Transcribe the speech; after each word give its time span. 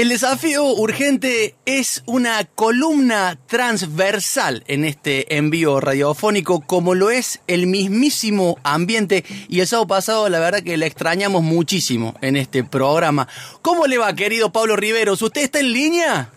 El 0.00 0.08
desafío 0.08 0.64
urgente 0.64 1.56
es 1.66 2.02
una 2.06 2.46
columna 2.46 3.38
transversal 3.46 4.64
en 4.66 4.86
este 4.86 5.36
envío 5.36 5.78
radiofónico, 5.78 6.62
como 6.62 6.94
lo 6.94 7.10
es 7.10 7.40
el 7.48 7.66
mismísimo 7.66 8.56
ambiente. 8.62 9.26
Y 9.50 9.60
el 9.60 9.66
sábado 9.66 9.88
pasado, 9.88 10.30
la 10.30 10.40
verdad 10.40 10.62
que 10.62 10.78
le 10.78 10.86
extrañamos 10.86 11.42
muchísimo 11.42 12.14
en 12.22 12.36
este 12.36 12.64
programa. 12.64 13.28
¿Cómo 13.60 13.86
le 13.86 13.98
va, 13.98 14.14
querido 14.14 14.50
Pablo 14.50 14.74
Riveros? 14.74 15.20
¿Usted 15.20 15.42
está 15.42 15.60
en 15.60 15.70
línea? 15.70 16.30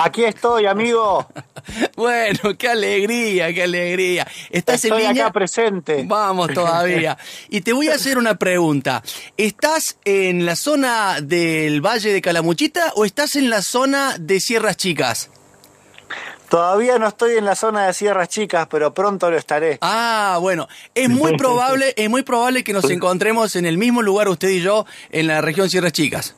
Aquí 0.00 0.22
estoy, 0.24 0.66
amigo. 0.66 1.26
bueno, 1.96 2.56
qué 2.56 2.68
alegría, 2.68 3.52
qué 3.52 3.64
alegría. 3.64 4.28
¿Estás 4.48 4.84
estoy 4.84 5.02
en 5.02 5.08
línea? 5.08 5.24
acá 5.24 5.32
presente. 5.32 6.04
Vamos 6.06 6.52
todavía. 6.54 7.18
Y 7.50 7.62
te 7.62 7.72
voy 7.72 7.88
a 7.88 7.94
hacer 7.94 8.16
una 8.16 8.36
pregunta. 8.36 9.02
¿Estás 9.36 9.98
en 10.04 10.46
la 10.46 10.54
zona 10.54 11.20
del 11.20 11.80
Valle 11.84 12.12
de 12.12 12.20
Calamuchita 12.20 12.92
o 12.94 13.04
estás 13.04 13.34
en 13.36 13.50
la 13.50 13.62
zona 13.62 14.16
de 14.18 14.38
Sierras 14.38 14.76
Chicas? 14.76 15.30
Todavía 16.48 16.98
no 16.98 17.08
estoy 17.08 17.36
en 17.36 17.44
la 17.44 17.56
zona 17.56 17.86
de 17.86 17.92
Sierras 17.92 18.28
Chicas, 18.28 18.68
pero 18.70 18.94
pronto 18.94 19.30
lo 19.30 19.36
estaré. 19.36 19.78
Ah, 19.80 20.38
bueno, 20.40 20.68
es 20.94 21.08
muy 21.08 21.36
probable, 21.38 21.92
es 21.96 22.08
muy 22.08 22.22
probable 22.22 22.62
que 22.62 22.72
nos 22.72 22.88
encontremos 22.88 23.56
en 23.56 23.66
el 23.66 23.78
mismo 23.78 24.02
lugar 24.02 24.28
usted 24.28 24.50
y 24.50 24.60
yo 24.60 24.86
en 25.10 25.26
la 25.26 25.40
región 25.40 25.68
Sierras 25.68 25.92
Chicas 25.92 26.36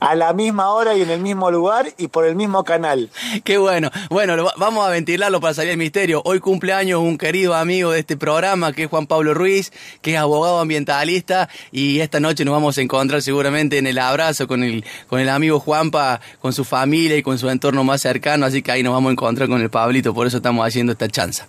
a 0.00 0.14
la 0.14 0.32
misma 0.32 0.70
hora 0.70 0.96
y 0.96 1.02
en 1.02 1.10
el 1.10 1.20
mismo 1.20 1.50
lugar 1.50 1.92
y 1.96 2.08
por 2.08 2.24
el 2.24 2.34
mismo 2.36 2.64
canal. 2.64 3.10
Qué 3.44 3.58
bueno. 3.58 3.90
Bueno, 4.10 4.50
vamos 4.56 4.86
a 4.86 4.90
ventilarlo 4.90 5.40
para 5.40 5.54
salir 5.54 5.70
del 5.70 5.78
misterio. 5.78 6.22
Hoy 6.24 6.40
cumpleaños 6.40 7.00
un 7.00 7.18
querido 7.18 7.54
amigo 7.54 7.90
de 7.90 8.00
este 8.00 8.16
programa 8.16 8.72
que 8.72 8.84
es 8.84 8.88
Juan 8.88 9.06
Pablo 9.06 9.34
Ruiz, 9.34 9.72
que 10.02 10.12
es 10.12 10.18
abogado 10.18 10.60
ambientalista 10.60 11.48
y 11.72 12.00
esta 12.00 12.20
noche 12.20 12.44
nos 12.44 12.52
vamos 12.52 12.78
a 12.78 12.82
encontrar 12.82 13.22
seguramente 13.22 13.78
en 13.78 13.86
el 13.86 13.98
abrazo 13.98 14.46
con 14.46 14.62
el, 14.62 14.84
con 15.08 15.20
el 15.20 15.28
amigo 15.28 15.60
Juanpa, 15.60 16.20
con 16.40 16.52
su 16.52 16.64
familia 16.64 17.16
y 17.16 17.22
con 17.22 17.38
su 17.38 17.48
entorno 17.48 17.84
más 17.84 18.00
cercano, 18.00 18.46
así 18.46 18.62
que 18.62 18.72
ahí 18.72 18.82
nos 18.82 18.92
vamos 18.92 19.10
a 19.10 19.12
encontrar 19.12 19.48
con 19.48 19.60
el 19.60 19.70
Pablito, 19.70 20.14
por 20.14 20.26
eso 20.26 20.38
estamos 20.38 20.66
haciendo 20.66 20.92
esta 20.92 21.08
chanza. 21.08 21.48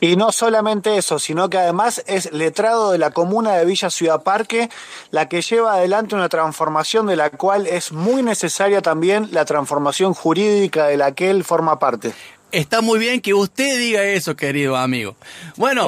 Y 0.00 0.16
no 0.16 0.30
solamente 0.30 0.96
eso, 0.96 1.18
sino 1.18 1.50
que 1.50 1.58
además 1.58 2.02
es 2.06 2.32
letrado 2.32 2.92
de 2.92 2.98
la 2.98 3.10
comuna 3.10 3.54
de 3.54 3.64
Villa 3.64 3.90
Ciudad 3.90 4.22
Parque, 4.22 4.70
la 5.10 5.28
que 5.28 5.42
lleva 5.42 5.74
adelante 5.74 6.14
una 6.14 6.28
transformación 6.28 7.06
de 7.06 7.16
la 7.16 7.30
cual 7.30 7.66
es 7.66 7.90
muy 7.92 8.22
necesaria 8.22 8.80
también 8.80 9.28
la 9.32 9.44
transformación 9.44 10.14
jurídica 10.14 10.86
de 10.86 10.96
la 10.96 11.12
que 11.12 11.30
él 11.30 11.42
forma 11.42 11.78
parte. 11.78 12.14
Está 12.50 12.80
muy 12.80 12.98
bien 12.98 13.20
que 13.20 13.34
usted 13.34 13.78
diga 13.78 14.02
eso, 14.04 14.34
querido 14.34 14.76
amigo. 14.76 15.16
Bueno, 15.56 15.86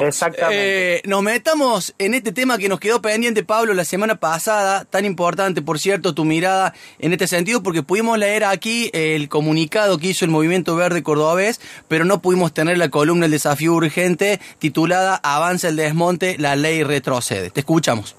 eh, 0.51 1.01
nos 1.05 1.23
metamos 1.23 1.95
en 1.97 2.13
este 2.13 2.31
tema 2.31 2.59
que 2.59 2.69
nos 2.69 2.79
quedó 2.79 3.01
pendiente, 3.01 3.43
Pablo, 3.43 3.73
la 3.73 3.83
semana 3.83 4.15
pasada, 4.15 4.85
tan 4.85 5.03
importante, 5.05 5.63
por 5.63 5.79
cierto, 5.79 6.13
tu 6.13 6.23
mirada 6.23 6.75
en 6.99 7.13
este 7.13 7.25
sentido, 7.25 7.63
porque 7.63 7.81
pudimos 7.81 8.17
leer 8.19 8.43
aquí 8.43 8.91
el 8.93 9.27
comunicado 9.27 9.97
que 9.97 10.09
hizo 10.09 10.23
el 10.23 10.29
Movimiento 10.29 10.75
Verde 10.75 11.01
Cordobés, 11.01 11.59
pero 11.87 12.05
no 12.05 12.21
pudimos 12.21 12.53
tener 12.53 12.77
la 12.77 12.89
columna 12.89 13.25
El 13.25 13.31
desafío 13.31 13.73
urgente 13.73 14.39
titulada 14.59 15.19
Avanza 15.23 15.69
el 15.69 15.75
desmonte, 15.75 16.37
la 16.37 16.55
ley 16.55 16.83
retrocede. 16.83 17.49
Te 17.49 17.61
escuchamos. 17.61 18.15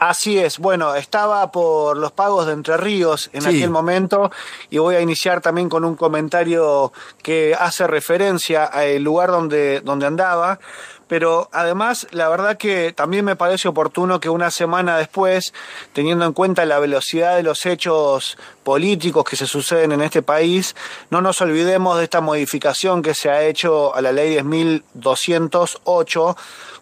Así 0.00 0.38
es, 0.38 0.58
bueno, 0.58 0.94
estaba 0.94 1.52
por 1.52 1.98
los 1.98 2.10
pagos 2.10 2.46
de 2.46 2.54
Entre 2.54 2.78
Ríos 2.78 3.28
en 3.34 3.46
aquel 3.46 3.68
momento 3.68 4.30
y 4.70 4.78
voy 4.78 4.94
a 4.94 5.02
iniciar 5.02 5.42
también 5.42 5.68
con 5.68 5.84
un 5.84 5.94
comentario 5.94 6.90
que 7.22 7.54
hace 7.54 7.86
referencia 7.86 8.64
al 8.64 9.02
lugar 9.02 9.30
donde, 9.30 9.82
donde 9.82 10.06
andaba, 10.06 10.58
pero 11.06 11.50
además 11.52 12.06
la 12.12 12.30
verdad 12.30 12.56
que 12.56 12.94
también 12.94 13.26
me 13.26 13.36
parece 13.36 13.68
oportuno 13.68 14.20
que 14.20 14.30
una 14.30 14.50
semana 14.50 14.96
después, 14.96 15.52
teniendo 15.92 16.24
en 16.24 16.32
cuenta 16.32 16.64
la 16.64 16.78
velocidad 16.78 17.36
de 17.36 17.42
los 17.42 17.66
hechos 17.66 18.38
políticos 18.62 19.24
que 19.24 19.36
se 19.36 19.46
suceden 19.46 19.92
en 19.92 20.00
este 20.00 20.22
país, 20.22 20.76
no 21.10 21.20
nos 21.20 21.42
olvidemos 21.42 21.98
de 21.98 22.04
esta 22.04 22.22
modificación 22.22 23.02
que 23.02 23.12
se 23.12 23.28
ha 23.28 23.42
hecho 23.42 23.94
a 23.94 24.00
la 24.00 24.12
ley 24.12 24.36
10.208 24.36 26.36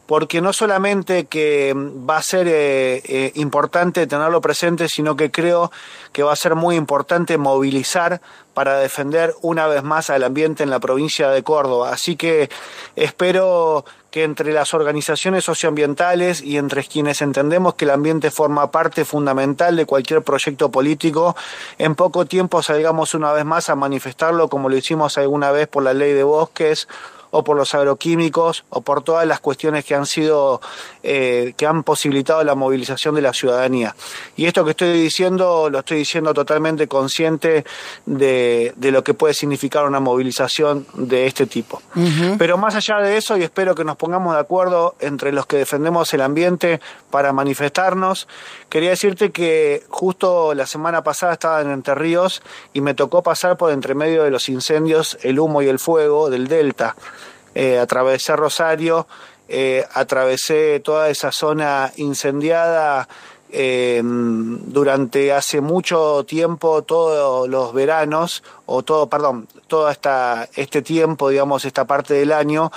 porque 0.08 0.40
no 0.40 0.54
solamente 0.54 1.26
que 1.26 1.74
va 1.76 2.16
a 2.16 2.22
ser 2.22 2.48
eh, 2.48 3.02
eh, 3.04 3.32
importante 3.34 4.06
tenerlo 4.06 4.40
presente, 4.40 4.88
sino 4.88 5.16
que 5.16 5.30
creo 5.30 5.70
que 6.12 6.22
va 6.22 6.32
a 6.32 6.36
ser 6.36 6.54
muy 6.54 6.76
importante 6.76 7.36
movilizar 7.36 8.22
para 8.54 8.78
defender 8.78 9.34
una 9.42 9.66
vez 9.66 9.82
más 9.82 10.08
al 10.08 10.24
ambiente 10.24 10.62
en 10.62 10.70
la 10.70 10.80
provincia 10.80 11.28
de 11.28 11.42
Córdoba. 11.42 11.90
Así 11.92 12.16
que 12.16 12.48
espero 12.96 13.84
que 14.10 14.24
entre 14.24 14.54
las 14.54 14.72
organizaciones 14.72 15.44
socioambientales 15.44 16.40
y 16.40 16.56
entre 16.56 16.84
quienes 16.84 17.20
entendemos 17.20 17.74
que 17.74 17.84
el 17.84 17.90
ambiente 17.90 18.30
forma 18.30 18.70
parte 18.70 19.04
fundamental 19.04 19.76
de 19.76 19.84
cualquier 19.84 20.22
proyecto 20.22 20.70
político, 20.70 21.36
en 21.76 21.94
poco 21.94 22.24
tiempo 22.24 22.62
salgamos 22.62 23.12
una 23.12 23.34
vez 23.34 23.44
más 23.44 23.68
a 23.68 23.76
manifestarlo 23.76 24.48
como 24.48 24.70
lo 24.70 24.76
hicimos 24.78 25.18
alguna 25.18 25.50
vez 25.50 25.68
por 25.68 25.82
la 25.82 25.92
ley 25.92 26.14
de 26.14 26.22
bosques 26.22 26.88
o 27.30 27.44
por 27.44 27.56
los 27.56 27.74
agroquímicos 27.74 28.64
o 28.70 28.80
por 28.80 29.02
todas 29.02 29.26
las 29.26 29.40
cuestiones 29.40 29.84
que 29.84 29.94
han 29.94 30.06
sido 30.06 30.60
eh, 31.02 31.54
que 31.56 31.66
han 31.66 31.82
posibilitado 31.82 32.42
la 32.44 32.54
movilización 32.54 33.14
de 33.14 33.22
la 33.22 33.32
ciudadanía. 33.32 33.94
Y 34.36 34.46
esto 34.46 34.64
que 34.64 34.70
estoy 34.70 35.00
diciendo 35.00 35.68
lo 35.70 35.80
estoy 35.80 35.98
diciendo 35.98 36.34
totalmente 36.34 36.88
consciente 36.88 37.64
de, 38.06 38.74
lo 38.78 39.04
que 39.04 39.14
puede 39.14 39.34
significar 39.34 39.84
una 39.84 40.00
movilización 40.00 40.86
de 40.94 41.26
este 41.26 41.46
tipo. 41.46 41.82
Pero 42.38 42.56
más 42.56 42.74
allá 42.74 42.98
de 42.98 43.16
eso, 43.16 43.36
y 43.36 43.42
espero 43.42 43.74
que 43.74 43.84
nos 43.84 43.96
pongamos 43.96 44.34
de 44.34 44.40
acuerdo 44.40 44.94
entre 45.00 45.32
los 45.32 45.46
que 45.46 45.56
defendemos 45.56 46.12
el 46.14 46.22
ambiente 46.22 46.80
para 47.10 47.32
manifestarnos, 47.32 48.28
quería 48.68 48.90
decirte 48.90 49.30
que 49.30 49.84
justo 49.88 50.54
la 50.54 50.66
semana 50.66 51.02
pasada 51.02 51.34
estaba 51.34 51.60
en 51.60 51.70
Entre 51.70 51.94
Ríos 51.94 52.42
y 52.72 52.80
me 52.80 52.94
tocó 52.94 53.22
pasar 53.22 53.56
por 53.56 53.72
entre 53.72 53.94
medio 53.94 54.24
de 54.24 54.30
los 54.30 54.48
incendios, 54.48 55.18
el 55.22 55.38
humo 55.38 55.62
y 55.62 55.68
el 55.68 55.78
fuego 55.78 56.30
del 56.30 56.48
Delta 56.48 56.96
eh, 57.58 57.76
atravesé 57.76 58.36
Rosario, 58.36 59.08
eh, 59.48 59.84
atravesé 59.92 60.78
toda 60.78 61.10
esa 61.10 61.32
zona 61.32 61.92
incendiada 61.96 63.08
eh, 63.50 64.00
durante 64.04 65.32
hace 65.32 65.60
mucho 65.60 66.24
tiempo, 66.24 66.82
todos 66.82 67.48
los 67.48 67.74
veranos, 67.74 68.44
o 68.66 68.84
todo, 68.84 69.08
perdón, 69.08 69.48
todo 69.66 69.90
esta, 69.90 70.48
este 70.54 70.82
tiempo, 70.82 71.30
digamos, 71.30 71.64
esta 71.64 71.84
parte 71.84 72.14
del 72.14 72.30
año, 72.30 72.70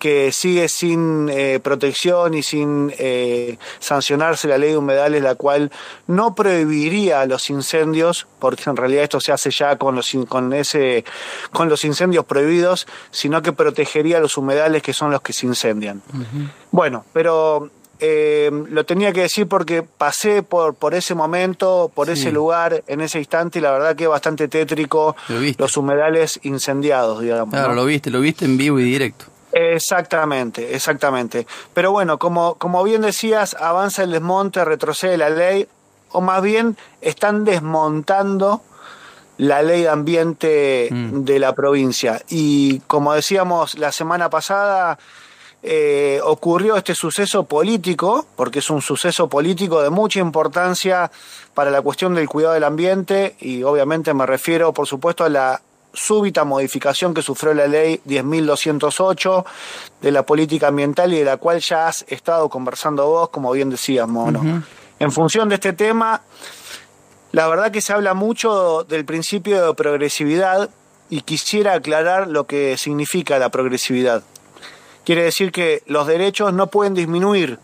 que 0.00 0.32
sigue 0.32 0.68
sin 0.68 1.28
eh, 1.28 1.60
protección 1.62 2.34
y 2.34 2.42
sin 2.42 2.92
eh, 2.98 3.58
sancionarse 3.78 4.48
la 4.48 4.58
ley 4.58 4.70
de 4.70 4.78
humedales, 4.78 5.22
la 5.22 5.36
cual 5.36 5.70
no 6.08 6.34
prohibiría 6.34 7.24
los 7.26 7.50
incendios, 7.50 8.26
porque 8.40 8.68
en 8.68 8.76
realidad 8.76 9.04
esto 9.04 9.20
se 9.20 9.30
hace 9.30 9.50
ya 9.50 9.76
con 9.76 9.94
los, 9.94 10.10
con 10.26 10.52
ese, 10.54 11.04
con 11.52 11.68
los 11.68 11.84
incendios 11.84 12.24
prohibidos, 12.24 12.88
sino 13.10 13.42
que 13.42 13.52
protegería 13.52 14.18
los 14.18 14.36
humedales 14.38 14.82
que 14.82 14.94
son 14.94 15.10
los 15.10 15.20
que 15.20 15.34
se 15.34 15.46
incendian. 15.46 16.02
Bueno, 16.72 17.04
pero 17.12 17.70
eh, 18.02 18.50
lo 18.70 18.86
tenía 18.86 19.12
que 19.12 19.20
decir 19.20 19.46
porque 19.46 19.82
pasé 19.82 20.42
por, 20.42 20.74
por 20.74 20.94
ese 20.94 21.14
momento, 21.14 21.92
por 21.94 22.08
ese 22.08 22.32
lugar, 22.32 22.82
en 22.86 23.02
ese 23.02 23.18
instante, 23.18 23.58
y 23.58 23.62
la 23.62 23.72
verdad 23.72 23.94
que 23.94 24.04
es 24.04 24.10
bastante 24.10 24.48
tétrico 24.48 25.14
los 25.58 25.76
humedales 25.76 26.40
incendiados, 26.42 27.20
digamos. 27.20 27.54
Claro, 27.54 27.74
lo 27.74 27.84
viste, 27.84 28.10
lo 28.10 28.20
viste 28.20 28.46
en 28.46 28.56
vivo 28.56 28.80
y 28.80 28.84
directo. 28.84 29.26
Exactamente, 29.52 30.74
exactamente. 30.74 31.46
Pero 31.74 31.92
bueno, 31.92 32.18
como, 32.18 32.54
como 32.54 32.82
bien 32.82 33.02
decías, 33.02 33.54
avanza 33.58 34.04
el 34.04 34.12
desmonte, 34.12 34.64
retrocede 34.64 35.16
la 35.16 35.30
ley, 35.30 35.66
o 36.12 36.20
más 36.20 36.42
bien 36.42 36.76
están 37.00 37.44
desmontando 37.44 38.62
la 39.38 39.62
ley 39.62 39.82
de 39.82 39.88
ambiente 39.88 40.88
mm. 40.90 41.24
de 41.24 41.38
la 41.38 41.54
provincia. 41.54 42.22
Y 42.28 42.80
como 42.80 43.14
decíamos 43.14 43.78
la 43.78 43.90
semana 43.90 44.28
pasada, 44.28 44.98
eh, 45.62 46.20
ocurrió 46.24 46.76
este 46.76 46.94
suceso 46.94 47.44
político, 47.44 48.26
porque 48.36 48.60
es 48.60 48.70
un 48.70 48.82
suceso 48.82 49.28
político 49.28 49.82
de 49.82 49.90
mucha 49.90 50.20
importancia 50.20 51.10
para 51.54 51.70
la 51.70 51.82
cuestión 51.82 52.14
del 52.14 52.28
cuidado 52.28 52.54
del 52.54 52.64
ambiente 52.64 53.36
y 53.40 53.62
obviamente 53.62 54.14
me 54.14 54.26
refiero, 54.26 54.72
por 54.72 54.86
supuesto, 54.86 55.24
a 55.24 55.28
la 55.28 55.60
súbita 55.92 56.44
modificación 56.44 57.14
que 57.14 57.22
sufrió 57.22 57.54
la 57.54 57.66
ley 57.66 58.00
10.208 58.06 59.44
de 60.00 60.12
la 60.12 60.24
política 60.24 60.68
ambiental 60.68 61.12
y 61.12 61.18
de 61.18 61.24
la 61.24 61.36
cual 61.36 61.60
ya 61.60 61.88
has 61.88 62.04
estado 62.08 62.48
conversando 62.48 63.06
vos, 63.06 63.30
como 63.30 63.52
bien 63.52 63.70
decías, 63.70 64.06
Mono. 64.08 64.62
En 64.98 65.12
función 65.12 65.48
de 65.48 65.56
este 65.56 65.72
tema, 65.72 66.22
la 67.32 67.48
verdad 67.48 67.70
que 67.70 67.80
se 67.80 67.92
habla 67.92 68.14
mucho 68.14 68.84
del 68.84 69.04
principio 69.04 69.66
de 69.66 69.74
progresividad 69.74 70.70
y 71.08 71.22
quisiera 71.22 71.74
aclarar 71.74 72.28
lo 72.28 72.46
que 72.46 72.76
significa 72.76 73.38
la 73.38 73.48
progresividad. 73.48 74.22
Quiere 75.04 75.24
decir 75.24 75.50
que 75.50 75.82
los 75.86 76.06
derechos 76.06 76.52
no 76.52 76.68
pueden 76.68 76.94
disminuir, 76.94 77.58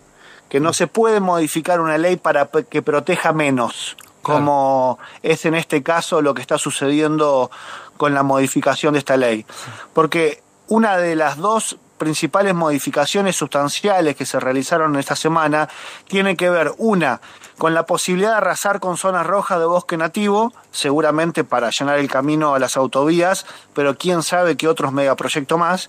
que 0.48 0.60
no 0.60 0.72
se 0.72 0.86
puede 0.86 1.20
modificar 1.20 1.80
una 1.80 1.98
ley 1.98 2.16
para 2.16 2.46
que 2.46 2.82
proteja 2.82 3.32
menos, 3.32 3.96
como 4.26 4.98
es 5.22 5.44
en 5.44 5.54
este 5.54 5.84
caso 5.84 6.20
lo 6.20 6.34
que 6.34 6.42
está 6.42 6.58
sucediendo 6.58 7.48
con 7.96 8.12
la 8.12 8.24
modificación 8.24 8.94
de 8.94 8.98
esta 8.98 9.16
ley. 9.16 9.46
Porque 9.94 10.42
una 10.66 10.96
de 10.96 11.14
las 11.14 11.36
dos 11.36 11.78
principales 11.96 12.52
modificaciones 12.52 13.36
sustanciales 13.36 14.16
que 14.16 14.26
se 14.26 14.40
realizaron 14.40 14.96
esta 14.96 15.14
semana 15.14 15.68
tiene 16.08 16.36
que 16.36 16.50
ver, 16.50 16.72
una, 16.76 17.20
con 17.56 17.72
la 17.72 17.86
posibilidad 17.86 18.32
de 18.32 18.36
arrasar 18.36 18.80
con 18.80 18.96
zonas 18.96 19.24
rojas 19.24 19.60
de 19.60 19.64
bosque 19.64 19.96
nativo, 19.96 20.52
seguramente 20.72 21.44
para 21.44 21.70
llenar 21.70 21.98
el 21.98 22.10
camino 22.10 22.54
a 22.54 22.58
las 22.58 22.76
autovías, 22.76 23.46
pero 23.74 23.96
quién 23.96 24.24
sabe 24.24 24.56
qué 24.56 24.66
otros 24.66 24.92
megaproyectos 24.92 25.58
más, 25.58 25.88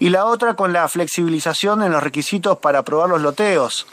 y 0.00 0.10
la 0.10 0.26
otra 0.26 0.54
con 0.54 0.72
la 0.72 0.88
flexibilización 0.88 1.84
en 1.84 1.92
los 1.92 2.02
requisitos 2.02 2.58
para 2.58 2.80
aprobar 2.80 3.08
los 3.08 3.22
loteos 3.22 3.86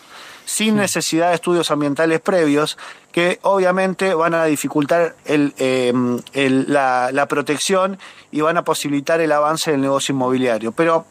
sin 0.46 0.76
necesidad 0.76 1.30
de 1.30 1.36
estudios 1.36 1.72
ambientales 1.72 2.20
previos, 2.20 2.78
que 3.12 3.40
obviamente 3.44 4.14
van 4.14 4.34
a 4.34 4.46
dificultar 4.46 5.16
em, 5.26 6.20
la, 6.34 7.10
la, 7.12 7.28
protección 7.28 8.00
y 8.32 8.42
van 8.42 8.58
a 8.58 8.64
posibilitar 8.64 9.22
el 9.22 9.32
avance 9.32 9.72
del 9.72 9.82
negocio 9.82 10.14
inmobiliario. 10.14 10.72
Pero 10.72 11.06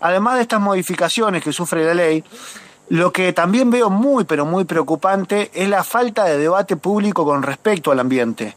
además 0.00 0.36
de 0.36 0.42
estas 0.42 0.60
modificaciones 0.60 1.42
que 1.42 1.52
sufre 1.52 1.84
la 1.84 1.94
ley, 1.94 2.22
lo 2.90 3.12
que 3.12 3.32
también 3.32 3.70
veo 3.70 3.90
muy, 3.90 4.24
pero 4.24 4.46
muy 4.46 4.64
preocupante 4.64 5.50
es 5.52 5.68
la 5.68 5.84
falta 5.84 6.24
de 6.24 6.38
debate 6.38 6.76
público 6.76 7.24
con 7.24 7.42
respecto 7.42 7.90
al 7.92 8.00
ambiente. 8.00 8.56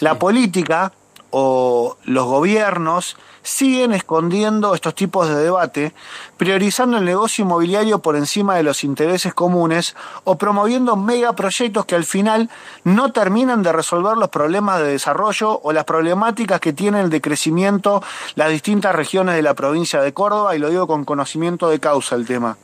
La 0.00 0.18
política 0.18 0.92
o 1.30 1.96
los 2.04 2.26
gobiernos 2.26 3.16
siguen 3.42 3.92
escondiendo 3.92 4.74
estos 4.74 4.94
tipos 4.94 5.28
de 5.28 5.34
debate, 5.34 5.94
priorizando 6.36 6.98
el 6.98 7.04
negocio 7.04 7.44
inmobiliario 7.44 8.00
por 8.00 8.16
encima 8.16 8.56
de 8.56 8.62
los 8.62 8.84
intereses 8.84 9.32
comunes 9.32 9.96
o 10.24 10.36
promoviendo 10.36 10.96
megaproyectos 10.96 11.86
que 11.86 11.94
al 11.94 12.04
final 12.04 12.50
no 12.84 13.12
terminan 13.12 13.62
de 13.62 13.72
resolver 13.72 14.16
los 14.16 14.28
problemas 14.28 14.80
de 14.80 14.88
desarrollo 14.88 15.60
o 15.62 15.72
las 15.72 15.84
problemáticas 15.84 16.60
que 16.60 16.72
tienen 16.72 17.10
de 17.10 17.20
crecimiento 17.20 18.02
las 18.34 18.50
distintas 18.50 18.94
regiones 18.94 19.34
de 19.34 19.42
la 19.42 19.54
provincia 19.54 20.00
de 20.00 20.12
Córdoba, 20.12 20.54
y 20.54 20.58
lo 20.58 20.68
digo 20.68 20.86
con 20.86 21.04
conocimiento 21.04 21.68
de 21.68 21.80
causa 21.80 22.16
el 22.16 22.26
tema. 22.26 22.56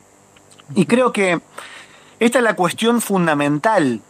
Y 0.75 0.85
creo 0.85 1.11
que 1.11 1.41
esta 2.19 2.39
es 2.39 2.43
la 2.43 2.55
cuestión 2.55 3.01
fundamental 3.01 4.01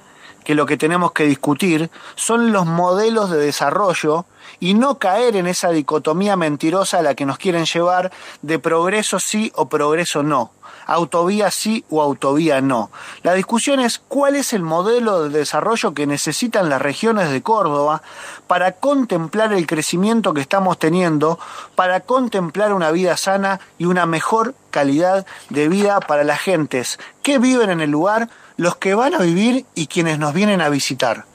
que 0.47 0.55
lo 0.55 0.65
que 0.65 0.77
tenemos 0.77 1.11
que 1.11 1.25
discutir 1.25 1.91
son 2.15 2.53
los 2.53 2.65
modelos 2.65 3.29
de 3.29 3.38
desarrollo 3.38 4.23
y 4.61 4.75
no 4.75 4.97
caer 4.97 5.35
en 5.35 5.45
esa 5.45 5.71
dicotomía 5.71 6.38
mentirosa 6.38 6.99
a 6.99 7.01
la 7.01 7.15
que 7.15 7.25
nos 7.25 7.38
quieren 7.38 7.65
llevar 7.65 8.13
de 8.41 8.57
progreso 8.57 9.19
sí 9.19 9.51
o 9.55 9.67
progreso 9.67 10.23
no 10.23 10.51
autovía 10.85 11.51
sí 11.51 11.83
o 11.89 12.01
autovía 12.01 12.61
no. 12.61 12.89
La 13.21 13.33
discusión 13.33 13.81
es 13.81 13.99
cuál 13.99 14.38
es 14.38 14.53
el 14.53 14.63
modelo 14.63 15.23
de 15.23 15.39
desarrollo 15.39 15.94
que 15.94 16.07
necesitan 16.07 16.69
las 16.69 16.81
regiones 16.81 17.29
de 17.29 17.43
Córdoba 17.43 18.01
para 18.47 18.71
contemplar 18.71 19.51
el 19.51 19.67
crecimiento 19.67 20.33
que 20.33 20.39
estamos 20.39 20.79
teniendo, 20.79 21.39
para 21.75 22.00
contemplar 22.00 22.71
una 22.71 22.91
vida 22.91 23.17
sana 23.17 23.59
y 23.77 23.83
una 23.83 24.05
mejor 24.05 24.55
calidad 24.71 25.25
de 25.50 25.67
vida 25.67 26.00
para 26.00 26.23
las 26.23 26.39
gentes 26.39 27.00
que 27.21 27.38
viven 27.38 27.69
en 27.69 27.81
el 27.81 27.91
lugar, 27.91 28.29
los 28.57 28.75
que 28.75 28.95
van 28.95 29.13
a 29.13 29.19
vivir 29.19 29.65
y 29.75 29.88
quienes 29.88 30.19
nos 30.19 30.33
vienen 30.33 30.62
a 30.62 30.69
visitar. 30.69 31.25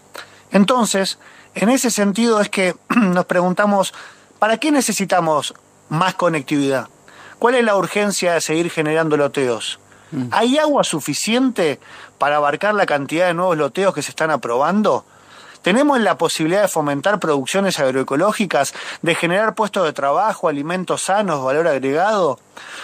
Entonces, 0.51 1.19
en 1.55 1.69
ese 1.69 1.91
sentido 1.91 2.41
es 2.41 2.49
que 2.49 2.75
nos 2.97 3.25
preguntamos, 3.27 3.95
¿para 4.39 4.59
qué 4.59 4.71
necesitamos 4.71 5.55
más 5.89 6.15
conectividad? 6.15 6.89
¿Cuál 7.39 7.55
es 7.55 7.65
la 7.65 7.77
urgencia 7.77 8.35
de 8.35 8.41
seguir 8.41 8.71
generando 8.71 9.17
loteos? 9.17 9.81
Mm. 10.11 10.27
¿Hay 10.31 10.59
agua 10.59 10.85
suficiente 10.85 11.81
para 12.19 12.37
abarcar 12.37 12.75
la 12.75 12.87
cantidad 12.87 13.27
de 13.27 13.35
nuevos 13.35 13.57
loteos 13.57 13.95
que 13.95 14.03
se 14.03 14.11
están 14.11 14.31
aprobando? 14.31 15.05
¿Tenemos 15.63 16.01
la 16.01 16.19
posibilidad 16.19 16.63
de 16.63 16.69
fomentar 16.69 17.19
producciones 17.19 17.79
agroecológicas, 17.79 18.75
de 19.01 19.15
generar 19.15 19.55
puestos 19.55 19.85
de 19.85 19.93
trabajo, 19.93 20.49
alimentos 20.49 21.05
sanos, 21.05 21.45
valor 21.45 21.69
agregado? 21.69 22.39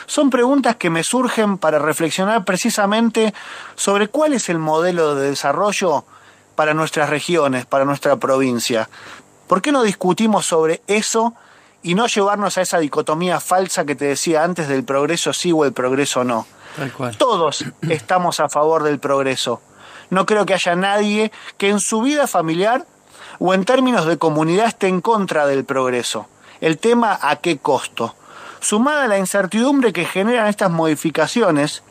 Son 0.07 0.31
preguntas 0.31 0.77
que 0.77 0.91
me 0.91 1.03
surgen 1.03 1.59
para 1.59 1.79
reflexionar 1.79 2.45
precisamente 2.45 3.35
sobre 3.75 4.09
cuál 4.09 4.33
es 4.33 4.49
el 4.49 4.59
modelo 4.59 5.15
de 5.15 5.31
desarrollo 5.31 6.05
para 6.55 6.75
nuestras 6.75 7.11
regiones, 7.11 7.67
para 7.67 7.85
nuestra 7.85 8.17
provincia. 8.17 8.89
¿Por 9.47 9.63
qué 9.63 9.73
no 9.73 9.83
discutimos 9.83 10.47
sobre 10.47 10.83
eso 10.87 11.35
y 11.83 11.95
no 11.95 12.07
llevarnos 12.07 12.59
a 12.59 12.63
esa 12.63 12.79
dicotomía 12.79 13.41
falsa 13.41 13.85
que 13.85 13.95
te 13.95 14.07
decía 14.07 14.45
antes 14.45 14.69
del 14.69 14.85
progreso 14.85 15.33
sí 15.33 15.53
o 15.53 15.65
el 15.65 15.73
progreso 15.73 16.25
no. 16.25 16.47
Todos 17.19 17.65
estamos 17.89 18.41
a 18.41 18.49
favor 18.49 18.83
del 18.83 18.99
progreso. 18.99 19.61
No 20.11 20.27
creo 20.27 20.47
que 20.47 20.55
haya 20.55 20.75
nadie 20.75 21.33
que 21.57 21.69
en 21.69 21.81
su 21.81 22.03
vida 22.03 22.27
familiar 22.27 22.87
o 23.39 23.55
en 23.55 23.65
términos 23.65 24.07
de 24.07 24.19
comunidad 24.19 24.67
esté 24.67 24.89
en 24.89 25.01
contra 25.01 25.47
del 25.47 25.65
progreso. 25.65 26.29
El 26.61 26.79
tema 26.79 27.19
a 27.21 27.37
qué 27.37 27.59
costo. 27.59 28.15
Sumada 28.61 29.05
a 29.05 29.09
la 29.09 29.19
incertidumbre 29.19 29.93
que 29.93 30.05
generan 30.05 30.49
estas 30.49 30.71
modificaciones, 30.71 31.83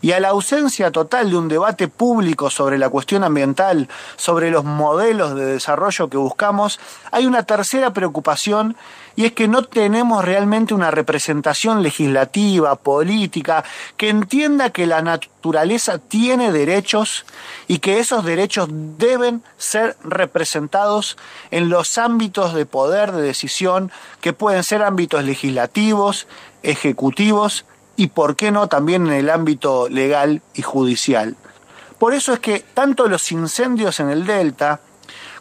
y 0.00 0.12
a 0.12 0.20
la 0.20 0.28
ausencia 0.28 0.90
total 0.90 1.30
de 1.30 1.36
un 1.36 1.48
debate 1.48 1.88
público 1.88 2.50
sobre 2.50 2.78
la 2.78 2.88
cuestión 2.88 3.24
ambiental, 3.24 3.88
sobre 4.16 4.50
los 4.50 4.64
modelos 4.64 5.34
de 5.34 5.44
desarrollo 5.44 6.08
que 6.08 6.16
buscamos, 6.16 6.80
hay 7.10 7.26
una 7.26 7.42
tercera 7.42 7.92
preocupación 7.92 8.76
y 9.16 9.26
es 9.26 9.32
que 9.32 9.48
no 9.48 9.64
tenemos 9.64 10.24
realmente 10.24 10.72
una 10.72 10.90
representación 10.90 11.82
legislativa, 11.82 12.76
política, 12.76 13.64
que 13.96 14.08
entienda 14.08 14.70
que 14.70 14.86
la 14.86 15.02
naturaleza 15.02 15.98
tiene 15.98 16.52
derechos 16.52 17.26
y 17.68 17.78
que 17.80 17.98
esos 17.98 18.24
derechos 18.24 18.68
deben 18.70 19.42
ser 19.58 19.96
representados 20.02 21.16
en 21.50 21.68
los 21.68 21.98
ámbitos 21.98 22.54
de 22.54 22.66
poder, 22.66 23.12
de 23.12 23.22
decisión, 23.22 23.90
que 24.20 24.32
pueden 24.32 24.64
ser 24.64 24.82
ámbitos 24.82 25.24
legislativos, 25.24 26.26
ejecutivos 26.62 27.64
y, 28.00 28.06
por 28.06 28.34
qué 28.34 28.50
no, 28.50 28.66
también 28.66 29.06
en 29.08 29.12
el 29.12 29.28
ámbito 29.28 29.86
legal 29.90 30.40
y 30.54 30.62
judicial. 30.62 31.36
Por 31.98 32.14
eso 32.14 32.32
es 32.32 32.38
que 32.38 32.60
tanto 32.60 33.08
los 33.08 33.30
incendios 33.30 34.00
en 34.00 34.08
el 34.08 34.24
Delta 34.24 34.80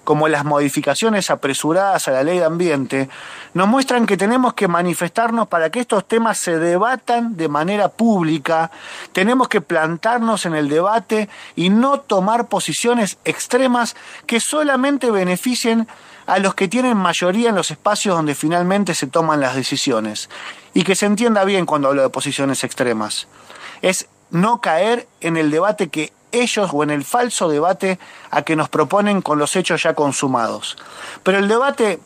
como 0.04 0.28
las 0.28 0.44
modificaciones 0.44 1.30
apresuradas 1.30 2.10
a 2.10 2.12
la 2.12 2.24
ley 2.24 2.40
de 2.40 2.44
ambiente 2.44 3.10
nos 3.54 3.70
muestran 3.70 4.06
que 4.06 4.18
tenemos 4.18 4.56
que 4.56 4.68
manifestarnos 4.68 5.48
para 5.48 5.70
que 5.70 5.80
estos 5.80 6.06
temas 6.06 6.38
se 6.38 6.60
debatan 6.60 7.38
de 7.38 7.48
manera 7.48 7.88
pública, 7.88 8.72
tenemos 9.14 9.48
que 9.48 9.62
plantarnos 9.62 10.46
en 10.46 10.54
el 10.54 10.68
debate 10.68 11.30
y 11.56 11.70
no 11.70 12.02
tomar 12.02 12.48
posiciones 12.48 13.20
extremas 13.24 13.96
que 14.26 14.42
solamente 14.42 15.12
beneficien 15.12 15.88
a 16.30 16.40
los 16.40 16.54
que 16.54 16.68
tienen 16.68 16.96
mayoría 16.96 17.50
en 17.50 17.56
los 17.56 17.72
espacios 17.72 18.16
donde 18.16 18.36
finalmente 18.36 18.94
se 18.94 19.08
toman 19.08 19.42
las 19.42 19.56
decisiones. 19.56 20.30
Y 20.74 20.84
que 20.84 20.96
se 20.96 21.08
entienda 21.08 21.44
bien 21.44 21.66
cuando 21.66 21.88
hablo 21.88 22.04
de 22.04 22.10
posiciones 22.10 22.64
extremas. 22.64 23.28
Es 23.82 24.08
no 24.30 24.62
caer 24.62 25.08
en 25.22 25.38
el 25.38 25.50
debate 25.50 25.90
que 25.90 26.14
ellos 26.32 26.70
o 26.72 26.84
en 26.84 26.92
el 26.92 27.04
falso 27.04 27.50
debate 27.50 27.98
a 28.30 28.44
que 28.44 28.56
nos 28.56 28.70
proponen 28.70 29.22
con 29.24 29.40
los 29.40 29.56
hechos 29.56 29.82
ya 29.84 29.96
consumados. 29.96 30.78
Pero 31.24 31.40
el 31.40 31.48
debate 31.48 32.00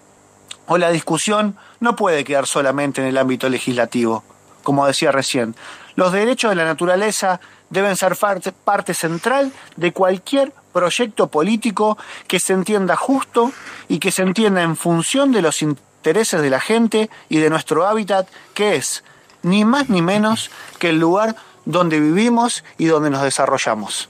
o 0.67 0.77
la 0.77 0.91
discusión 0.91 1.57
no 1.81 1.97
puede 1.97 2.23
quedar 2.23 2.47
solamente 2.47 3.01
en 3.01 3.07
el 3.07 3.17
ámbito 3.17 3.49
legislativo, 3.49 4.23
como 4.63 4.87
decía 4.87 5.11
recién. 5.11 5.55
Los 5.95 6.13
derechos 6.13 6.51
de 6.51 6.55
la 6.55 6.65
naturaleza 6.65 7.41
deben 7.69 7.97
ser 7.97 8.15
parte, 8.63 8.93
central 8.93 9.51
de 9.75 9.91
cualquier 9.91 10.53
proyecto 10.73 11.27
político 11.27 11.97
que 12.27 12.39
se 12.39 12.53
entienda 12.53 12.95
justo 12.95 13.51
y 13.87 13.99
que 13.99 14.11
se 14.11 14.23
entienda 14.23 14.61
en 14.61 14.75
función 14.75 15.31
de 15.31 15.41
los 15.41 15.61
intereses 15.61 16.41
de 16.41 16.49
la 16.49 16.59
gente 16.59 17.09
y 17.29 17.37
de 17.37 17.49
nuestro 17.49 17.87
hábitat, 17.87 18.27
que 18.53 18.75
es 18.75 19.03
ni 19.43 19.63
más 19.63 19.89
ni 19.89 20.01
menos 20.01 20.51
que 20.79 20.89
el 20.89 20.99
lugar 20.99 21.35
donde 21.65 21.99
vivimos 21.99 22.63
y 22.77 22.85
donde 22.85 23.09
nos 23.09 23.21
desarrollamos. 23.21 24.09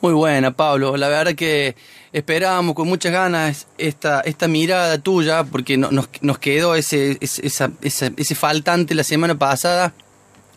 Muy 0.00 0.12
buena, 0.12 0.52
Pablo. 0.52 0.96
La 0.96 1.08
verdad 1.08 1.34
que 1.34 1.76
esperábamos 2.12 2.74
con 2.74 2.88
muchas 2.88 3.12
ganas 3.12 3.66
esta, 3.78 4.20
esta 4.20 4.48
mirada 4.48 4.98
tuya, 4.98 5.44
porque 5.44 5.76
nos, 5.76 6.08
nos 6.20 6.38
quedó 6.38 6.74
ese, 6.74 7.18
ese, 7.20 7.72
ese 7.82 8.34
faltante 8.34 8.94
la 8.94 9.04
semana 9.04 9.36
pasada 9.36 9.92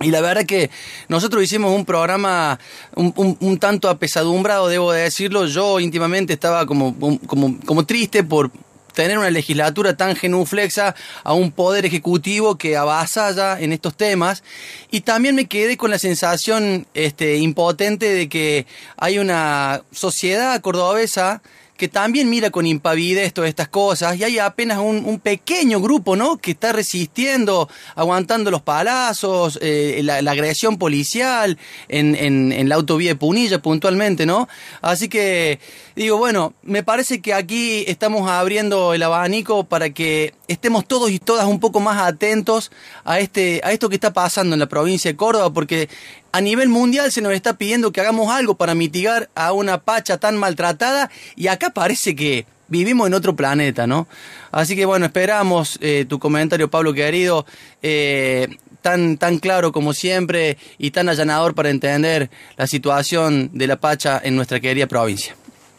y 0.02 0.12
la 0.12 0.22
verdad 0.22 0.46
que 0.46 0.70
nosotros 1.08 1.44
hicimos 1.44 1.76
un 1.76 1.86
programa 1.86 2.60
un, 2.96 3.58
tanto 3.60 3.90
apesadumbrado, 3.90 4.68
debo 4.68 4.92
de 4.92 5.04
decirlo. 5.04 5.46
Yo 5.46 5.80
íntimamente 5.80 6.34
estaba 6.34 6.66
como, 6.66 6.96
como, 7.28 7.60
como 7.66 7.86
triste 7.86 8.24
por 8.24 8.52
tener 8.94 9.18
una 9.18 9.30
legislatura 9.30 9.96
tan 9.96 10.16
genuflexa 10.16 10.96
a 11.24 11.34
un 11.34 11.52
poder 11.52 11.86
ejecutivo 11.86 12.58
que 12.58 12.78
avasalla 12.78 13.60
en 13.60 13.74
estos 13.74 13.96
temas. 13.96 14.44
Y 14.90 15.02
también 15.02 15.36
me 15.36 15.48
quedé 15.48 15.78
con 15.78 15.92
la 15.92 16.00
sensación 16.00 16.88
este, 16.94 17.38
impotente 17.38 18.14
de 18.14 18.30
que 18.30 18.66
hay 18.98 19.20
una 19.20 19.84
sociedad 19.92 20.60
cordobesa 20.62 21.42
que 21.82 21.88
también 21.88 22.30
mira 22.30 22.52
con 22.52 22.68
impavidez 22.68 23.34
todas 23.34 23.50
estas 23.50 23.68
cosas 23.68 24.16
y 24.16 24.24
hay 24.24 24.38
apenas 24.38 24.78
un, 24.78 25.20
pequeño 25.20 25.82
grupo, 25.82 26.16
¿no? 26.16 26.38
Que 26.38 26.52
está 26.52 26.72
resistiendo, 26.72 27.68
aguantando 27.96 28.52
los 28.52 28.62
palazos, 28.62 29.58
eh, 29.64 30.00
la, 30.04 30.18
agresión 30.30 30.78
policial 30.78 31.58
en, 31.88 32.14
en, 32.14 32.70
la 32.70 32.76
autovía 32.76 33.10
de 33.10 33.16
Punilla 33.16 33.64
puntualmente, 33.64 34.28
¿no? 34.28 34.48
Así 34.84 35.10
que 35.10 35.60
digo, 35.96 36.18
bueno, 36.18 36.54
me 36.62 36.84
parece 36.84 37.20
que 37.20 37.34
aquí 37.34 37.84
estamos 37.88 38.30
abriendo 38.30 38.94
el 38.94 39.02
abanico 39.02 39.64
para 39.64 39.90
que 39.90 40.36
estemos 40.48 40.88
todos 40.88 41.10
y 41.10 41.18
todas 41.18 41.48
un 41.48 41.60
poco 41.60 41.80
más 41.80 42.00
atentos 42.00 42.72
a, 43.04 43.20
este, 43.20 43.60
a 43.64 43.72
esto 43.72 43.90
que 43.90 43.96
está 43.96 44.14
pasando 44.14 44.54
en 44.54 44.60
la 44.60 44.68
provincia 44.68 45.10
de 45.10 45.18
Córdoba, 45.18 45.52
porque 45.52 45.90
a 46.32 46.42
nivel 46.42 46.70
mundial 46.70 47.12
se 47.12 47.22
nos 47.22 47.34
está 47.34 47.54
pidiendo 47.54 47.92
que 47.92 48.02
hagamos 48.02 48.32
algo 48.32 48.56
para 48.56 48.76
mitigar 48.76 49.30
a 49.36 49.54
una 49.54 49.80
pacha 49.80 50.18
tan 50.18 50.38
maltratada 50.38 51.10
y 51.36 51.48
acá 51.48 51.72
parece 51.72 52.16
que 52.16 52.46
vivimos 52.68 53.08
en 53.08 53.14
otro 53.14 53.36
planeta, 53.36 53.86
¿no? 53.86 54.08
Así 54.52 54.76
que 54.76 54.86
bueno, 54.86 55.06
esperamos 55.06 55.78
eh, 55.82 56.06
tu 56.08 56.20
comentario, 56.20 56.70
Pablo 56.70 56.94
querido, 56.94 57.46
eh, 57.82 58.48
tan, 58.82 59.18
tan 59.18 59.40
claro 59.40 59.72
como 59.72 59.94
siempre 59.94 60.58
y 60.78 60.92
tan 60.92 61.10
allanador 61.10 61.54
para 61.54 61.70
entender 61.70 62.30
la 62.58 62.68
situación 62.68 63.52
de 63.54 63.68
la 63.68 63.80
pacha 63.80 64.20
en 64.24 64.36
nuestra 64.36 64.60
querida 64.60 64.88
provincia. 64.88 65.36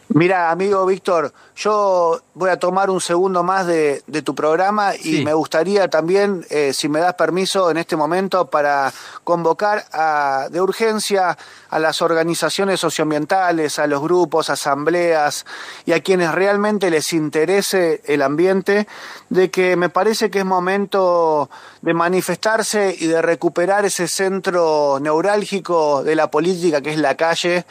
Mira, 0.09 0.51
amigo 0.51 0.85
Víctor, 0.85 1.33
yo 1.55 2.21
voy 2.33 2.49
a 2.49 2.57
tomar 2.57 2.89
un 2.89 2.99
segundo 2.99 3.43
más 3.43 3.67
de, 3.67 4.01
tu 4.23 4.33
programa 4.33 4.93
y 4.95 5.23
me 5.23 5.33
gustaría 5.33 5.87
también, 5.87 6.45
eh, 6.49 6.73
si 6.73 6.89
me 6.89 6.99
das 6.99 7.13
permiso 7.13 7.69
en 7.69 7.77
este 7.77 7.95
momento, 7.95 8.49
para 8.49 8.91
convocar 9.23 9.85
a, 9.91 10.47
de 10.49 10.61
urgencia 10.61 11.37
a 11.69 11.79
las 11.79 12.01
organizaciones 12.01 12.79
socioambientales, 12.79 13.77
a 13.79 13.87
los 13.87 14.01
grupos, 14.01 14.49
asambleas 14.49 15.45
y 15.85 15.91
a 15.91 16.01
quienes 16.01 16.31
realmente 16.31 16.89
les 16.89 17.13
interese 17.13 18.01
el 18.05 18.21
ambiente, 18.21 18.87
de 19.29 19.51
que 19.51 19.75
me 19.75 19.89
parece 19.89 20.31
que 20.31 20.39
es 20.39 20.45
momento 20.45 21.49
de 21.81 21.93
manifestarse 21.93 22.95
y 22.97 23.07
de 23.07 23.21
recuperar 23.21 23.85
ese 23.85 24.07
centro 24.07 24.99
neurálgico 24.99 26.03
de 26.03 26.15
la 26.15 26.31
política 26.31 26.81
que 26.81 26.93
es 26.93 26.97
la 26.97 27.15
calle, 27.15 27.65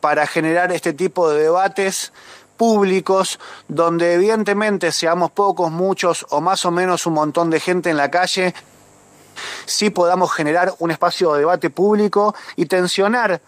para 0.00 0.26
generar 0.26 0.72
este 0.72 0.92
tipo 0.92 1.30
de 1.30 1.42
debates 1.42 2.12
públicos 2.56 3.38
donde 3.68 4.14
evidentemente 4.14 4.92
seamos 4.92 5.30
pocos, 5.30 5.70
muchos 5.70 6.26
o 6.30 6.40
más 6.40 6.64
o 6.64 6.70
menos 6.70 7.06
un 7.06 7.14
montón 7.14 7.50
de 7.50 7.60
gente 7.60 7.90
en 7.90 7.96
la 7.96 8.10
calle, 8.10 8.54
sí 9.66 9.90
podamos 9.90 10.32
generar 10.32 10.74
un 10.78 10.90
espacio 10.90 11.32
de 11.34 11.40
debate 11.40 11.70
público 11.70 12.34
y 12.56 12.66
tensionar 12.66 13.40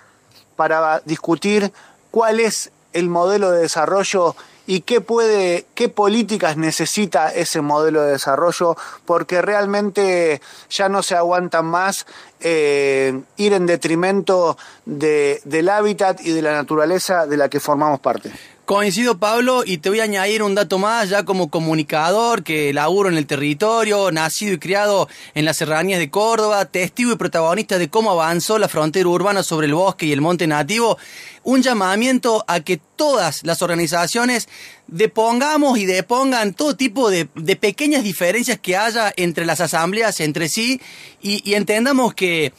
para 0.57 1.01
discutir 1.05 1.73
cuál 2.11 2.41
es 2.41 2.71
el 2.93 3.09
modelo 3.09 3.51
de 3.51 3.61
desarrollo 3.61 4.35
y 4.67 4.83
qué 4.83 5.01
puede, 5.01 5.65
qué 5.75 5.89
políticas 5.89 6.59
necesita 6.59 7.33
ese 7.33 7.63
modelo 7.63 8.03
de 8.03 8.13
desarrollo, 8.13 8.77
porque 9.07 9.41
realmente 9.41 10.43
ya 10.69 10.91
no 10.91 11.03
se 11.03 11.17
aguantan 11.17 11.65
más 11.65 12.07
eh, 12.41 13.19
ir 13.39 13.55
en 13.55 13.65
detrimento 13.65 14.59
del 14.85 15.69
hábitat 15.71 16.21
y 16.21 16.33
de 16.33 16.43
la 16.43 16.53
naturaleza 16.53 17.27
de 17.27 17.39
la 17.39 17.49
que 17.49 17.61
formamos 17.61 18.01
parte. 18.01 18.31
Coincido, 18.69 19.19
Pablo, 19.19 19.63
y 19.65 19.79
te 19.79 19.89
voy 19.89 20.01
a 20.01 20.03
añadir 20.03 20.43
un 20.43 20.55
dato 20.55 20.79
más, 20.79 21.09
ya 21.09 21.25
como 21.25 21.49
comunicador 21.49 22.43
que 22.43 22.75
laburo 22.75 23.09
en 23.09 23.17
el 23.17 23.27
territorio, 23.27 24.11
nacido 24.11 24.53
y 24.53 24.59
criado 24.59 25.09
en 25.33 25.47
las 25.47 25.57
serranías 25.57 25.99
de 25.99 26.11
Córdoba, 26.11 26.67
testigo 26.67 27.11
y 27.11 27.17
protagonista 27.17 27.79
de 27.79 27.89
cómo 27.89 28.11
avanzó 28.11 28.59
la 28.59 28.69
frontera 28.69 29.09
urbana 29.09 29.43
sobre 29.43 29.69
el 29.69 29.73
bosque 29.73 30.05
y 30.05 30.13
el 30.13 30.21
monte 30.21 30.47
nativo, 30.47 30.99
un 31.45 31.63
llamamiento 31.63 32.45
a 32.47 32.61
que 32.61 32.77
todas 32.77 33.43
las 33.43 33.63
organizaciones 33.63 34.51
depongamos 34.87 35.79
y 35.79 35.87
depongan 35.87 36.53
todo 36.53 36.77
tipo 36.77 37.09
de, 37.09 37.25
pequeñas 37.25 38.05
diferencias 38.05 38.59
que 38.59 38.77
haya 38.77 39.15
entre 39.17 39.47
las 39.47 39.63
asambleas, 39.63 40.21
entre 40.21 40.51
sí, 40.51 40.79
y 41.23 41.55
entendamos 41.55 42.13
que 42.13 42.53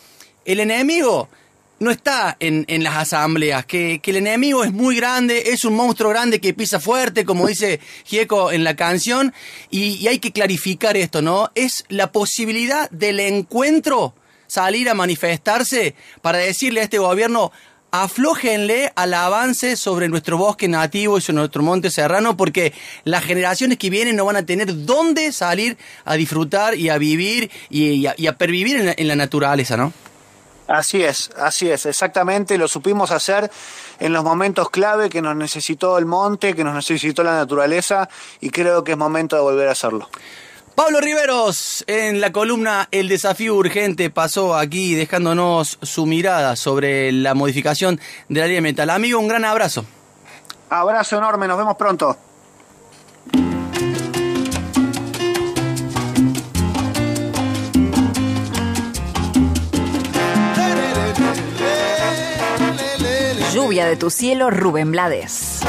el 0.44 0.60
enemigo 0.60 1.30
no 1.80 1.92
está 1.92 2.36
en, 2.40 2.66
las 2.84 2.98
asambleas, 2.98 3.66
que, 3.66 4.02
el 4.04 4.16
enemigo 4.18 4.64
es 4.64 4.72
muy 4.72 4.96
grande, 4.96 5.44
es 5.48 5.64
un 5.64 5.76
monstruo 5.76 6.10
grande 6.10 6.42
que 6.42 6.54
pisa 6.54 6.80
fuerte, 6.80 7.26
como 7.26 7.48
dice 7.48 7.80
Gieco 8.06 8.52
en 8.52 8.64
la 8.64 8.76
canción, 8.76 9.34
y, 9.70 10.08
hay 10.08 10.20
que 10.20 10.32
clarificar 10.32 10.98
esto, 10.98 11.22
¿no? 11.22 11.52
Es 11.56 11.86
la 11.90 12.12
posibilidad 12.12 12.90
del 12.90 13.20
encuentro, 13.20 14.14
salir 14.48 14.90
a 14.90 14.94
manifestarse 14.94 15.96
para 16.22 16.40
decirle 16.40 16.82
a 16.82 16.84
este 16.84 16.98
gobierno, 16.98 17.52
aflójenle 17.92 18.92
al 18.96 19.14
avance 19.14 19.76
sobre 19.76 20.10
nuestro 20.10 20.38
bosque 20.38 20.68
nativo 20.68 21.18
y 21.18 21.22
sobre 21.22 21.38
nuestro 21.38 21.64
monte 21.64 21.90
serrano, 21.90 22.36
porque 22.36 22.74
las 23.04 23.24
generaciones 23.24 23.78
que 23.78 23.90
vienen 23.90 24.16
no 24.16 24.26
van 24.26 24.36
a 24.36 24.46
tener 24.46 24.86
dónde 24.86 25.32
salir 25.32 25.78
a 26.06 26.16
disfrutar 26.16 26.76
y 26.76 26.90
a 26.90 26.98
vivir 26.98 27.50
y, 27.70 28.06
a, 28.06 28.38
pervivir 28.38 28.96
en 28.98 29.08
la 29.08 29.16
naturaleza, 29.16 29.78
¿no? 29.78 29.94
Así 30.70 31.04
es, 31.04 31.32
así 31.36 31.68
es, 31.72 31.88
exactamente, 31.88 32.56
lo 32.60 32.68
supimos 32.68 33.10
hacer 33.10 33.50
en 34.00 34.14
los 34.14 34.24
momentos 34.24 34.70
clave 34.70 35.10
que 35.10 35.20
nos 35.20 35.36
necesitó 35.36 35.98
el 35.98 36.06
monte, 36.06 36.56
que 36.56 36.64
nos 36.64 36.76
necesitó 36.76 37.24
la 37.24 37.34
naturaleza 37.34 38.08
y 38.40 38.52
creo 38.52 38.84
que 38.84 38.92
es 38.92 38.98
momento 38.98 39.36
de 39.36 39.42
volver 39.42 39.68
a 39.68 39.72
hacerlo. 39.72 40.08
Pablo 40.76 41.02
Riveros, 41.02 41.84
en 41.88 42.22
la 42.22 42.32
columna 42.32 42.88
El 42.92 43.10
desafío 43.10 43.56
urgente, 43.56 44.12
pasó 44.12 44.56
aquí 44.56 44.94
dejándonos 44.94 45.80
su 45.82 46.06
mirada 46.06 46.56
sobre 46.56 47.12
la 47.12 47.34
modificación 47.34 48.00
de 48.30 48.40
la 48.40 48.46
ley 48.46 48.62
metal. 48.62 48.92
Amigo, 48.92 49.20
un 49.20 49.28
gran 49.28 49.46
abrazo. 49.46 49.86
Abrazo 50.70 51.18
enorme, 51.18 51.48
nos 51.48 51.58
vemos 51.58 51.78
pronto. 51.78 52.16
Lluvia 63.70 63.86
de 63.86 63.98
tu 63.98 64.10
cielo, 64.10 64.50
Rubén 64.50 64.92
Blades. 64.92 65.60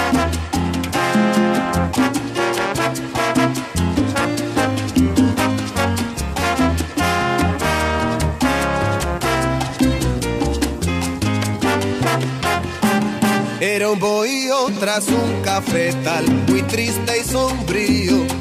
Era 13.61 13.91
un 13.91 13.99
bohío 13.99 14.57
tras 14.81 15.07
un 15.09 15.43
cafetal 15.43 16.25
muy 16.49 16.63
triste 16.63 17.21
y 17.21 17.29
sombrío. 17.29 18.40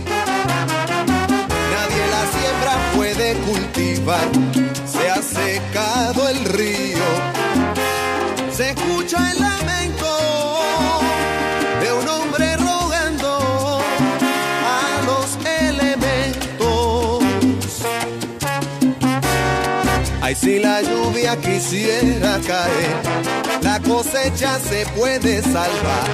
La 21.29 21.35
lluvia 21.35 21.41
quisiera 21.41 22.39
caer, 22.39 23.61
la 23.61 23.79
cosecha 23.79 24.57
se 24.59 24.85
puede 24.97 25.41
salvar. 25.43 26.07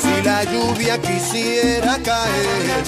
Si 0.00 0.22
la 0.24 0.44
lluvia 0.44 0.98
quisiera 0.98 1.98
caer, 2.02 2.84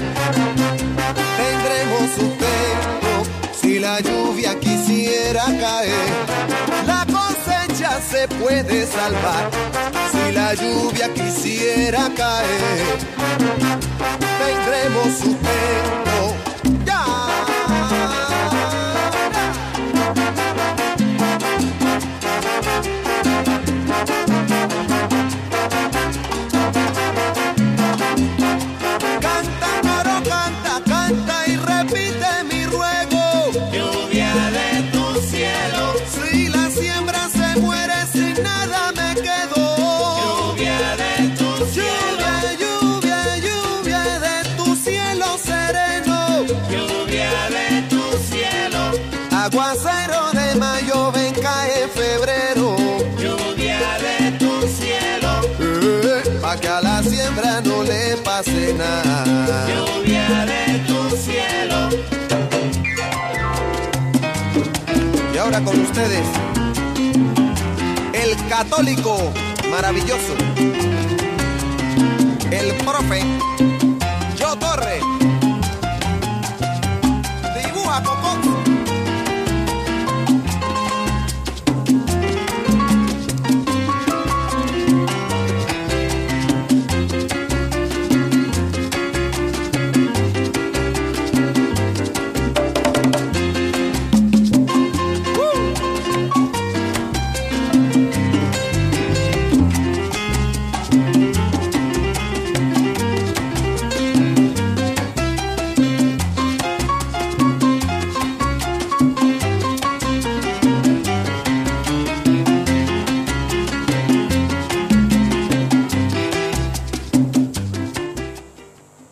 tendremos 1.37 2.19
un 2.19 2.39
tiempo. 2.39 3.13
Si 3.61 3.79
la 3.79 4.01
lluvia 4.01 4.59
quisiera 4.59 5.45
caer, 5.45 6.11
la 6.87 7.05
se 8.11 8.27
puede 8.29 8.87
salvar 8.87 9.51
si 10.11 10.33
la 10.33 10.55
lluvia 10.55 11.13
quisiera 11.13 12.09
caer. 12.17 12.99
Tendremos 14.39 15.19
su 15.19 15.35
tiempo 15.35 16.35
que 16.85 18.20
Con 65.65 65.79
ustedes. 65.81 66.27
El 68.13 68.37
católico 68.49 69.33
maravilloso. 69.71 70.35
El 72.51 72.75
profe. 72.85 73.70